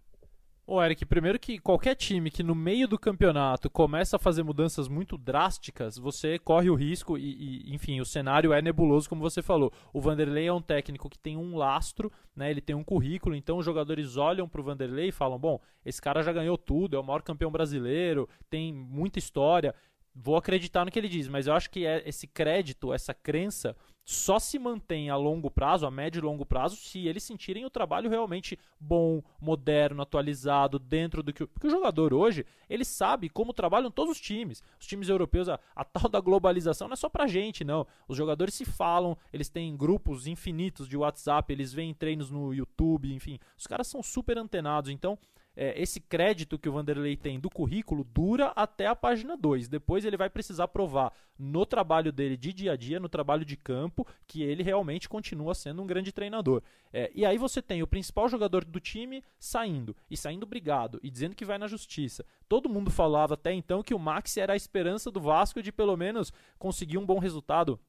[0.66, 4.88] Ô, Eric, primeiro que qualquer time que no meio do campeonato começa a fazer mudanças
[4.88, 9.42] muito drásticas, você corre o risco e, e, enfim, o cenário é nebuloso, como você
[9.42, 9.74] falou.
[9.92, 12.50] O Vanderlei é um técnico que tem um lastro, né?
[12.52, 16.22] Ele tem um currículo, então os jogadores olham pro Vanderlei e falam: bom, esse cara
[16.22, 19.76] já ganhou tudo, é o maior campeão brasileiro, tem muita história.
[20.14, 23.76] Vou acreditar no que ele diz, mas eu acho que é esse crédito, essa crença
[24.04, 27.70] só se mantém a longo prazo, a médio e longo prazo, se eles sentirem o
[27.70, 31.46] trabalho realmente bom, moderno, atualizado, dentro do que.
[31.46, 34.62] Porque o jogador hoje, ele sabe como trabalham todos os times.
[34.80, 37.88] Os times europeus, a, a tal da globalização não é só pra gente, não.
[38.08, 43.14] Os jogadores se falam, eles têm grupos infinitos de WhatsApp, eles veem treinos no YouTube,
[43.14, 43.40] enfim.
[43.58, 45.18] Os caras são super antenados, então
[45.56, 49.68] é, esse crédito que o Vanderlei tem do currículo dura até a página 2.
[49.68, 53.58] Depois ele vai precisar provar no trabalho dele de dia a dia, no trabalho de
[53.58, 56.62] campo, que ele realmente continua sendo um grande treinador.
[56.94, 61.10] É, e aí você tem o principal jogador do time saindo, e saindo brigado, e
[61.10, 62.26] dizendo que vai na justiça.
[62.48, 65.98] Todo mundo falava até então que o Max era a esperança do Vasco de pelo
[65.98, 67.80] menos conseguir um bom resultado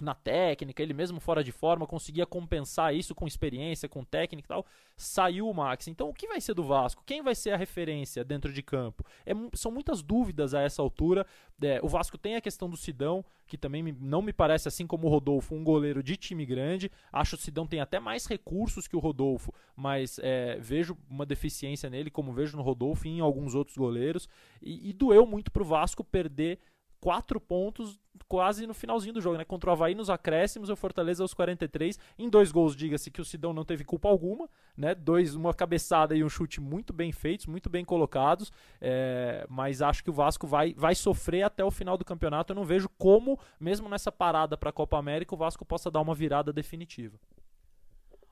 [0.00, 4.48] na técnica, ele mesmo fora de forma conseguia compensar isso com experiência, com técnica e
[4.48, 4.66] tal.
[4.96, 5.88] Saiu o Max.
[5.88, 7.02] Então, o que vai ser do Vasco?
[7.04, 9.04] Quem vai ser a referência dentro de campo?
[9.26, 11.26] É, são muitas dúvidas a essa altura.
[11.60, 14.86] É, o Vasco tem a questão do Sidão, que também me, não me parece, assim
[14.86, 16.90] como o Rodolfo, um goleiro de time grande.
[17.12, 21.26] Acho que o Sidão tem até mais recursos que o Rodolfo, mas é, vejo uma
[21.26, 24.28] deficiência nele, como vejo no Rodolfo e em alguns outros goleiros.
[24.62, 26.60] E, e doeu muito pro Vasco perder
[27.00, 29.44] quatro pontos quase no finalzinho do jogo, né?
[29.44, 33.24] Contra o Havaí nos acréscimos, o Fortaleza aos 43, em dois gols, diga-se que o
[33.24, 34.94] Sidão não teve culpa alguma, né?
[34.94, 40.02] Dois, uma cabeçada e um chute muito bem feitos, muito bem colocados, é, mas acho
[40.02, 42.52] que o Vasco vai, vai sofrer até o final do campeonato.
[42.52, 46.00] Eu não vejo como, mesmo nessa parada para a Copa América, o Vasco possa dar
[46.00, 47.18] uma virada definitiva.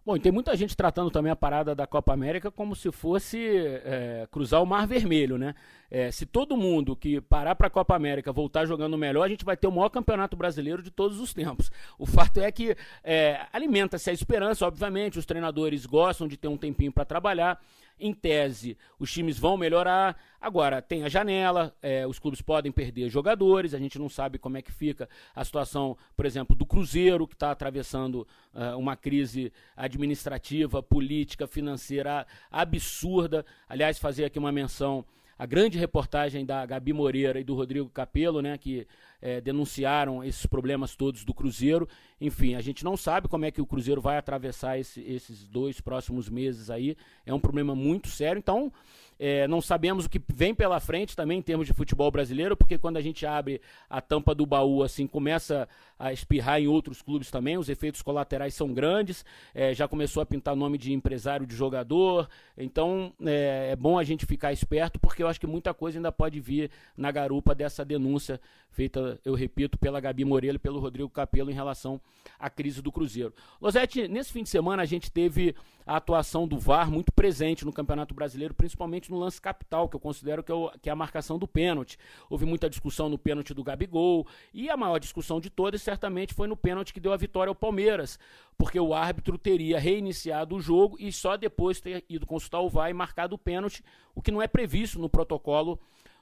[0.07, 3.41] Bom, e tem muita gente tratando também a parada da Copa América como se fosse
[3.85, 5.53] é, cruzar o Mar Vermelho, né?
[5.91, 9.45] É, se todo mundo que parar para a Copa América voltar jogando melhor, a gente
[9.45, 11.73] vai ter o maior campeonato brasileiro de todos os tempos.
[11.99, 16.57] O fato é que é, alimenta-se a esperança, obviamente, os treinadores gostam de ter um
[16.57, 17.61] tempinho para trabalhar.
[17.99, 20.21] Em tese, os times vão melhorar.
[20.41, 24.57] Agora, tem a janela, é, os clubes podem perder jogadores, a gente não sabe como
[24.59, 29.53] é que fica a situação, por exemplo, do Cruzeiro, que está atravessando uh, uma crise
[29.75, 33.45] administrativa, política, financeira absurda.
[33.69, 35.05] Aliás, fazer aqui uma menção
[35.39, 38.87] a grande reportagem da Gabi Moreira e do Rodrigo Capello, né, que
[39.21, 41.89] é, denunciaram esses problemas todos do Cruzeiro.
[42.21, 45.81] Enfim, a gente não sabe como é que o Cruzeiro vai atravessar esse, esses dois
[45.81, 46.97] próximos meses aí.
[47.25, 48.39] É um problema muito sério.
[48.39, 48.73] Então,
[49.19, 52.77] é, não sabemos o que vem pela frente também em termos de futebol brasileiro, porque
[52.77, 57.31] quando a gente abre a tampa do baú, assim, começa a espirrar em outros clubes
[57.31, 59.25] também, os efeitos colaterais são grandes,
[59.55, 64.05] é, já começou a pintar nome de empresário de jogador, então é, é, bom a
[64.05, 67.85] gente ficar esperto, porque eu acho que muita coisa ainda pode vir na garupa dessa
[67.85, 71.99] denúncia feita, eu repito, pela Gabi Moreira e pelo Rodrigo Capello em relação
[72.39, 73.33] à crise do Cruzeiro.
[73.59, 75.55] Losete, nesse fim de semana a gente teve
[75.87, 80.01] a atuação do VAR muito presente no Campeonato Brasileiro, principalmente no lance capital, que eu
[80.01, 81.99] considero que é, o, que é a marcação do pênalti.
[82.29, 86.47] Houve muita discussão no pênalti do Gabigol, e a maior discussão de todas certamente foi
[86.47, 88.19] no pênalti que deu a vitória ao Palmeiras,
[88.57, 92.91] porque o árbitro teria reiniciado o jogo e só depois ter ido consultar o VAR
[92.91, 93.83] e marcado o pênalti,
[94.15, 95.79] o que não é previsto no protocolo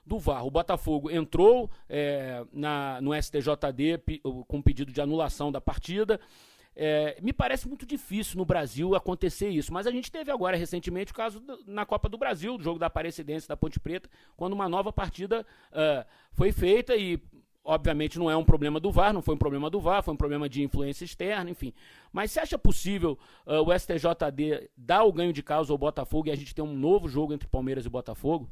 [0.07, 0.47] do VAR.
[0.47, 4.03] O Botafogo entrou é, na, no STJD
[4.47, 6.21] com pedido de anulação da partida.
[6.77, 11.13] É, me parece muito difícil no Brasil acontecer isso, mas a gente teve agora recentemente
[11.13, 14.55] o caso do, na Copa do Brasil, do jogo da Aparecidense da Ponte Preta, quando
[14.55, 17.21] uma nova partida uh, foi feita e
[17.65, 20.17] obviamente não é um problema do VAR, não foi um problema do VAR, foi um
[20.17, 21.73] problema de influência externa, enfim.
[22.13, 26.31] Mas você acha possível uh, o STJD dar o ganho de causa ao Botafogo e
[26.33, 28.51] a gente ter um novo jogo entre Palmeiras e Botafogo?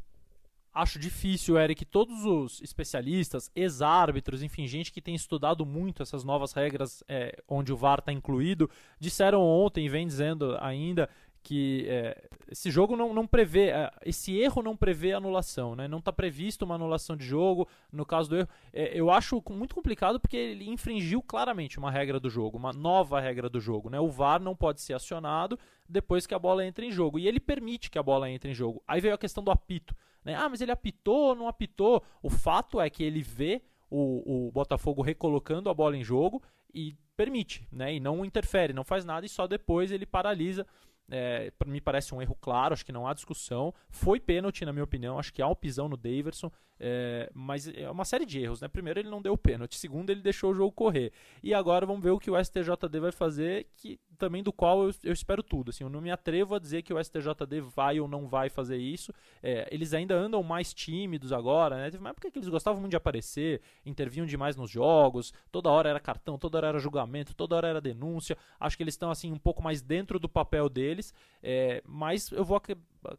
[0.72, 6.52] Acho difícil, Eric, todos os especialistas, ex-árbitros, enfim, gente que tem estudado muito essas novas
[6.52, 11.08] regras é, onde o VAR está incluído, disseram ontem, vem dizendo ainda,
[11.42, 15.88] que é, esse jogo não, não prevê, é, esse erro não prevê anulação, né?
[15.88, 19.74] não está previsto uma anulação de jogo, no caso do erro, é, eu acho muito
[19.74, 23.98] complicado porque ele infringiu claramente uma regra do jogo, uma nova regra do jogo, né?
[23.98, 25.58] o VAR não pode ser acionado
[25.88, 28.54] depois que a bola entra em jogo, e ele permite que a bola entre em
[28.54, 30.34] jogo, aí veio a questão do apito, né?
[30.34, 32.02] Ah, mas ele apitou ou não apitou?
[32.22, 36.42] O fato é que ele vê o, o Botafogo recolocando a bola em jogo
[36.74, 37.94] e permite, né?
[37.94, 40.66] E não interfere, não faz nada e só depois ele paralisa
[41.14, 43.74] é, me parece um erro claro, acho que não há discussão.
[43.90, 47.88] Foi pênalti, na minha opinião, acho que há um pisão no Daverson, é, mas é
[47.90, 48.62] uma série de erros.
[48.62, 48.66] Né?
[48.68, 51.12] Primeiro, ele não deu pênalti, segundo, ele deixou o jogo correr.
[51.42, 54.94] E agora vamos ver o que o STJD vai fazer, que também do qual eu,
[55.04, 55.70] eu espero tudo.
[55.70, 58.76] Assim, eu não me atrevo a dizer que o STJD vai ou não vai fazer
[58.76, 59.12] isso.
[59.42, 61.90] É, eles ainda andam mais tímidos agora, né?
[61.90, 65.90] Teve uma época que eles gostavam muito de aparecer, intervinham demais nos jogos, toda hora
[65.90, 68.36] era cartão, toda hora era julgamento, toda hora era denúncia.
[68.58, 71.01] Acho que eles estão assim um pouco mais dentro do papel deles,
[71.42, 72.60] é, mas eu vou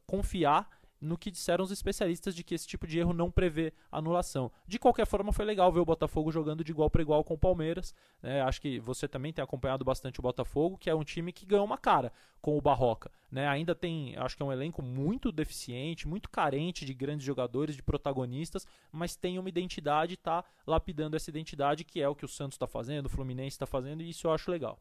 [0.06, 0.70] confiar
[1.04, 4.50] no que disseram os especialistas de que esse tipo de erro não prevê anulação.
[4.66, 7.38] De qualquer forma, foi legal ver o Botafogo jogando de igual para igual com o
[7.38, 7.94] Palmeiras.
[8.22, 8.42] Né?
[8.42, 11.66] Acho que você também tem acompanhado bastante o Botafogo, que é um time que ganhou
[11.66, 13.12] uma cara com o Barroca.
[13.30, 13.46] Né?
[13.48, 17.84] Ainda tem, acho que é um elenco muito deficiente, muito carente de grandes jogadores, de
[17.84, 22.30] protagonistas, mas tem uma identidade e está lapidando essa identidade, que é o que o
[22.30, 24.80] Santos está fazendo, o Fluminense está fazendo, e isso eu acho legal.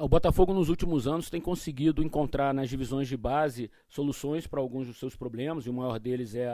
[0.00, 4.86] O Botafogo nos últimos anos tem conseguido encontrar nas divisões de base soluções para alguns
[4.86, 6.50] dos seus problemas, e o maior deles é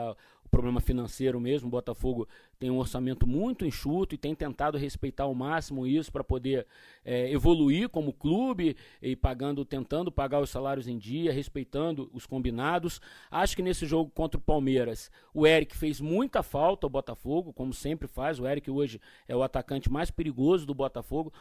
[0.47, 1.69] o problema financeiro mesmo.
[1.69, 2.27] O Botafogo
[2.59, 6.67] tem um orçamento muito enxuto e tem tentado respeitar ao máximo isso para poder
[7.05, 12.99] é, evoluir como clube e pagando, tentando pagar os salários em dia, respeitando os combinados.
[13.31, 17.73] Acho que nesse jogo contra o Palmeiras, o Eric fez muita falta ao Botafogo, como
[17.73, 18.41] sempre faz.
[18.41, 21.31] O Eric hoje é o atacante mais perigoso do Botafogo.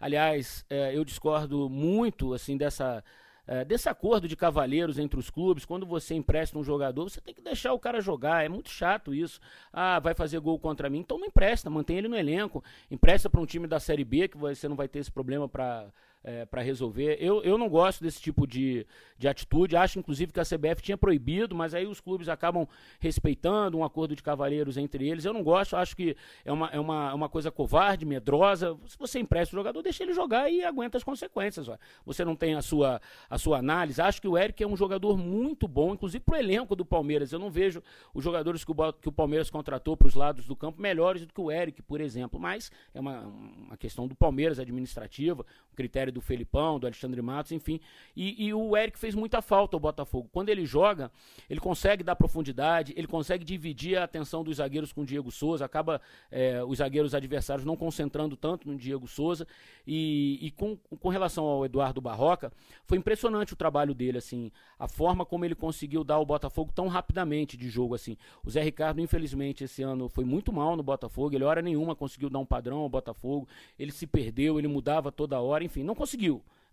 [0.00, 3.02] Aliás, é, eu discordo muito assim dessa
[3.46, 7.32] é, desse acordo de cavalheiros entre os clubes, quando você empresta um jogador, você tem
[7.32, 8.44] que deixar o cara jogar.
[8.44, 9.40] É muito chato isso.
[9.72, 12.62] Ah, vai fazer gol contra mim, então não empresta, mantém ele no elenco.
[12.90, 15.86] Empresta para um time da Série B, que você não vai ter esse problema para
[16.26, 17.16] é, para resolver.
[17.20, 18.84] Eu, eu não gosto desse tipo de,
[19.16, 19.76] de atitude.
[19.76, 22.66] Acho, inclusive, que a CBF tinha proibido, mas aí os clubes acabam
[22.98, 25.24] respeitando um acordo de cavalheiros entre eles.
[25.24, 28.76] Eu não gosto, acho que é uma, é uma, uma coisa covarde, medrosa.
[28.88, 31.68] Se você empresta o jogador, deixa ele jogar e aguenta as consequências.
[32.04, 34.02] Você não tem a sua, a sua análise.
[34.02, 37.30] Acho que o Eric é um jogador muito bom, inclusive para o elenco do Palmeiras.
[37.30, 37.80] Eu não vejo
[38.12, 41.32] os jogadores que o, que o Palmeiras contratou para os lados do campo melhores do
[41.32, 42.40] que o Eric, por exemplo.
[42.40, 47.52] Mas é uma, uma questão do Palmeiras administrativa, o critério do Felipão, do Alexandre Matos,
[47.52, 47.78] enfim.
[48.16, 50.28] E, e, o Eric fez muita falta ao Botafogo.
[50.32, 51.12] Quando ele joga,
[51.48, 55.64] ele consegue dar profundidade, ele consegue dividir a atenção dos zagueiros com o Diego Souza,
[55.64, 56.00] acaba
[56.30, 59.46] é, os zagueiros adversários não concentrando tanto no Diego Souza.
[59.86, 62.50] E, e com, com relação ao Eduardo Barroca,
[62.86, 66.88] foi impressionante o trabalho dele, assim, a forma como ele conseguiu dar o Botafogo tão
[66.88, 68.16] rapidamente de jogo, assim.
[68.42, 72.30] O Zé Ricardo, infelizmente, esse ano foi muito mal no Botafogo, ele hora nenhuma conseguiu
[72.30, 73.46] dar um padrão ao Botafogo,
[73.78, 76.05] ele se perdeu, ele mudava toda hora, enfim, não conseguiu.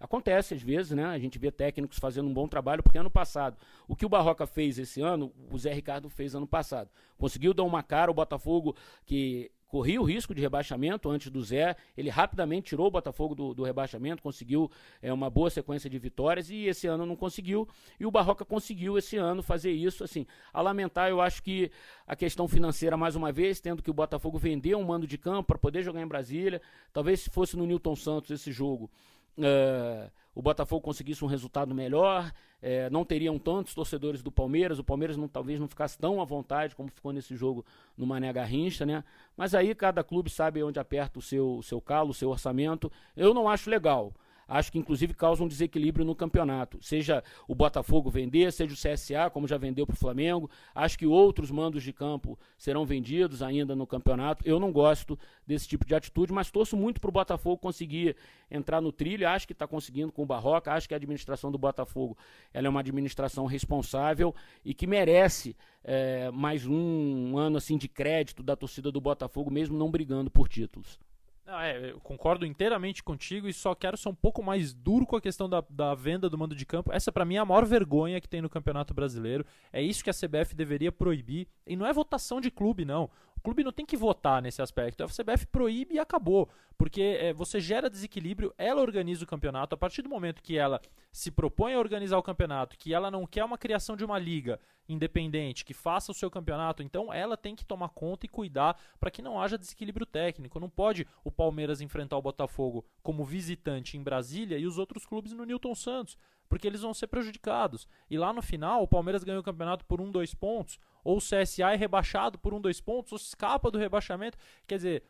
[0.03, 1.05] Acontece às vezes, né?
[1.05, 4.45] A gente vê técnicos fazendo um bom trabalho, porque ano passado, o que o Barroca
[4.45, 6.89] fez esse ano, o Zé Ricardo fez ano passado.
[7.17, 11.75] Conseguiu dar uma cara, o Botafogo, que corria o risco de rebaixamento antes do Zé.
[11.97, 14.69] Ele rapidamente tirou o Botafogo do, do rebaixamento, conseguiu
[15.01, 17.65] é, uma boa sequência de vitórias e esse ano não conseguiu.
[17.97, 20.03] E o Barroca conseguiu esse ano fazer isso.
[20.03, 21.71] Assim, a lamentar, eu acho que
[22.05, 25.47] a questão financeira, mais uma vez, tendo que o Botafogo vender um mando de campo
[25.47, 26.61] para poder jogar em Brasília.
[26.91, 28.91] Talvez se fosse no Newton Santos esse jogo.
[29.37, 34.83] Uh, o Botafogo conseguisse um resultado melhor, é, não teriam tantos torcedores do Palmeiras, o
[34.83, 37.63] Palmeiras não, talvez não ficasse tão à vontade como ficou nesse jogo
[37.95, 39.03] no Mané Garrincha, né?
[39.37, 42.91] Mas aí cada clube sabe onde aperta o seu, o seu calo, o seu orçamento.
[43.15, 44.11] Eu não acho legal
[44.57, 46.77] acho que inclusive causa um desequilíbrio no campeonato.
[46.81, 50.49] Seja o Botafogo vender, seja o CSA, como já vendeu para o Flamengo.
[50.73, 54.47] Acho que outros mandos de campo serão vendidos ainda no campeonato.
[54.47, 58.15] Eu não gosto desse tipo de atitude, mas torço muito para o Botafogo conseguir
[58.49, 59.27] entrar no trilho.
[59.27, 60.71] Acho que está conseguindo com o Barroca.
[60.71, 62.17] Acho que a administração do Botafogo
[62.53, 68.41] ela é uma administração responsável e que merece é, mais um ano assim de crédito
[68.41, 70.99] da torcida do Botafogo, mesmo não brigando por títulos.
[71.45, 75.17] Não, é, eu concordo inteiramente contigo e só quero ser um pouco mais duro com
[75.17, 76.91] a questão da, da venda do mando de campo.
[76.93, 79.45] Essa, para mim, é a maior vergonha que tem no Campeonato Brasileiro.
[79.71, 81.47] É isso que a CBF deveria proibir.
[81.67, 83.09] E não é votação de clube, não
[83.43, 85.03] clube não tem que votar nesse aspecto.
[85.03, 86.49] A CBF proíbe e acabou.
[86.77, 89.75] Porque é, você gera desequilíbrio, ela organiza o campeonato.
[89.75, 93.27] A partir do momento que ela se propõe a organizar o campeonato, que ela não
[93.27, 97.55] quer uma criação de uma liga independente que faça o seu campeonato, então ela tem
[97.55, 100.59] que tomar conta e cuidar para que não haja desequilíbrio técnico.
[100.59, 105.33] Não pode o Palmeiras enfrentar o Botafogo como visitante em Brasília e os outros clubes
[105.33, 106.17] no Newton Santos
[106.53, 107.87] porque eles vão ser prejudicados.
[108.07, 111.19] E lá no final, o Palmeiras ganhou o campeonato por um, dois pontos, ou o
[111.19, 114.37] CSA é rebaixado por um, dois pontos, ou escapa do rebaixamento.
[114.67, 115.03] Quer dizer,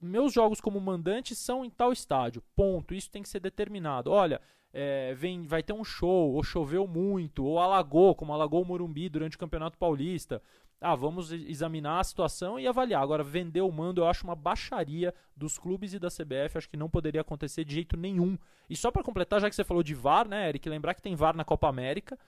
[0.00, 2.94] meus jogos como mandante são em tal estádio, ponto.
[2.94, 4.12] Isso tem que ser determinado.
[4.12, 4.40] Olha,
[4.72, 9.08] é, vem, vai ter um show, ou choveu muito, ou alagou, como alagou o Morumbi
[9.08, 10.40] durante o Campeonato Paulista.
[10.84, 13.02] Ah, vamos examinar a situação e avaliar.
[13.02, 16.76] Agora, vender o mando eu acho uma baixaria dos clubes e da CBF, acho que
[16.76, 18.36] não poderia acontecer de jeito nenhum.
[18.68, 21.14] E só para completar, já que você falou de VAR, né, Eric, lembrar que tem
[21.14, 22.18] VAR na Copa América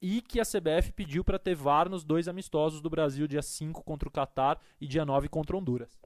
[0.00, 3.82] e que a CBF pediu para ter VAR nos dois amistosos do Brasil, dia 5
[3.82, 5.98] contra o Catar e dia 9 contra Honduras.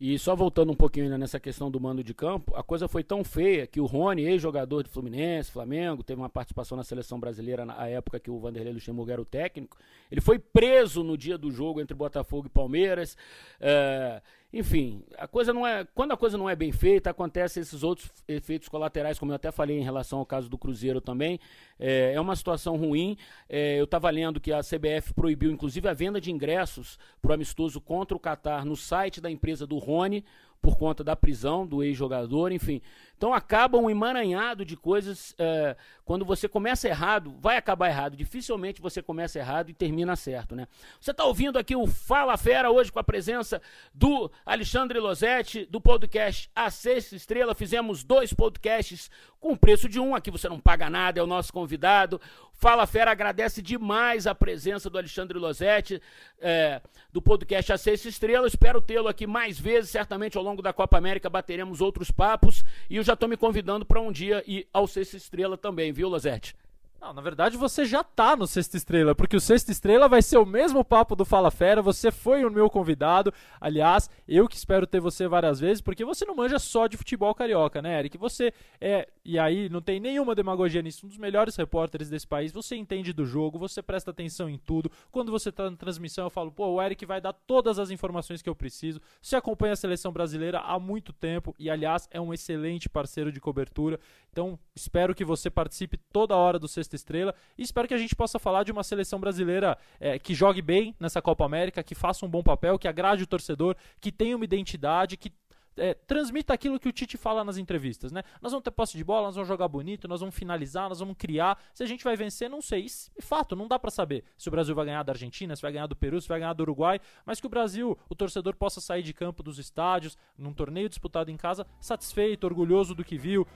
[0.00, 3.02] E só voltando um pouquinho ainda nessa questão do mando de campo, a coisa foi
[3.02, 7.64] tão feia que o Rony, ex-jogador de Fluminense, Flamengo, teve uma participação na seleção brasileira
[7.64, 9.76] na época que o Vanderlei Luxemburgo era o técnico.
[10.08, 13.16] Ele foi preso no dia do jogo entre Botafogo e Palmeiras.
[13.60, 15.86] É, enfim, a coisa não é.
[15.94, 19.52] Quando a coisa não é bem feita, acontecem esses outros efeitos colaterais, como eu até
[19.52, 21.38] falei em relação ao caso do Cruzeiro também.
[21.78, 23.18] É, é uma situação ruim.
[23.46, 27.34] É, eu estava lendo que a CBF proibiu, inclusive, a venda de ingressos para o
[27.34, 30.24] amistoso contra o Catar no site da empresa do Rony
[30.60, 32.82] por conta da prisão do ex-jogador, enfim.
[33.16, 35.34] Então acaba um emaranhado de coisas.
[35.38, 38.16] É, quando você começa errado, vai acabar errado.
[38.16, 40.66] Dificilmente você começa errado e termina certo, né?
[41.00, 43.60] Você está ouvindo aqui o Fala Fera hoje com a presença
[43.92, 47.54] do Alexandre Losetti, do podcast A Sexta Estrela.
[47.54, 50.14] Fizemos dois podcasts com o preço de um.
[50.14, 52.20] Aqui você não paga nada, é o nosso convidado.
[52.52, 56.02] Fala Fera agradece demais a presença do Alexandre Losetti,
[56.40, 56.80] é,
[57.12, 58.46] do podcast A Sexta Estrela.
[58.46, 62.64] Espero tê-lo aqui mais vezes, certamente ao longo da Copa América bateremos outros papos.
[62.90, 66.08] E eu já estou me convidando para um dia ir ao Sexta Estrela também, viu,
[66.08, 66.54] Lozete?
[67.00, 70.36] Não, na verdade você já tá no Sexta Estrela, porque o Sexta Estrela vai ser
[70.36, 74.84] o mesmo papo do Fala Fera, você foi o meu convidado, aliás, eu que espero
[74.84, 78.18] ter você várias vezes, porque você não manja só de futebol carioca, né, Eric?
[78.18, 82.50] Você é, e aí não tem nenhuma demagogia nisso, um dos melhores repórteres desse país,
[82.50, 86.30] você entende do jogo, você presta atenção em tudo, quando você tá na transmissão eu
[86.30, 89.76] falo, pô, o Eric vai dar todas as informações que eu preciso, você acompanha a
[89.76, 94.00] seleção brasileira há muito tempo, e aliás, é um excelente parceiro de cobertura,
[94.32, 97.34] então espero que você participe toda hora do sexta estrela.
[97.56, 100.94] E espero que a gente possa falar de uma seleção brasileira é, que jogue bem
[101.00, 104.44] nessa Copa América, que faça um bom papel, que agrade o torcedor, que tenha uma
[104.44, 105.32] identidade, que
[105.78, 108.22] é, transmita aquilo que o Tite fala nas entrevistas, né?
[108.40, 111.16] Nós vamos ter posse de bola, nós vamos jogar bonito, nós vamos finalizar, nós vamos
[111.16, 111.58] criar.
[111.72, 112.80] Se a gente vai vencer, não sei.
[112.80, 115.62] Isso, de fato, não dá para saber se o Brasil vai ganhar da Argentina, se
[115.62, 118.56] vai ganhar do Peru, se vai ganhar do Uruguai, mas que o Brasil, o torcedor
[118.56, 123.18] possa sair de campo dos estádios, num torneio disputado em casa, satisfeito, orgulhoso do que
[123.18, 123.46] viu,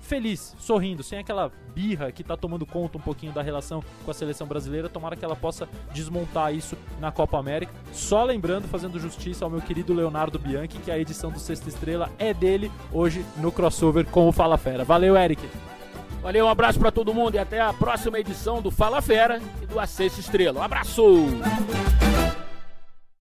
[0.00, 4.14] feliz, sorrindo, sem aquela birra que tá tomando conta um pouquinho da relação com a
[4.14, 4.88] seleção brasileira.
[4.88, 7.72] Tomara que ela possa desmontar isso na Copa América.
[7.92, 12.10] Só lembrando, fazendo justiça ao meu querido Leonardo Bianchi, que a edição do Sexta Estrela
[12.18, 14.84] é dele hoje no crossover com o Fala Fera.
[14.84, 15.48] Valeu, Eric!
[16.22, 19.66] Valeu, um abraço para todo mundo e até a próxima edição do Fala Fera e
[19.66, 20.60] do A Sexta Estrela.
[20.60, 21.02] Um abraço!